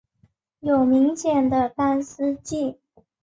[0.61, 2.79] 有明显的干湿季。